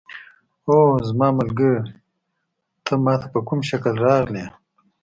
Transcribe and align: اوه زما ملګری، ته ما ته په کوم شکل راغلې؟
اوه 0.67 0.95
زما 1.07 1.27
ملګری، 1.39 1.77
ته 2.85 2.93
ما 3.03 3.13
ته 3.21 3.27
په 3.33 3.39
کوم 3.47 3.59
شکل 3.69 3.93
راغلې؟ 4.05 4.45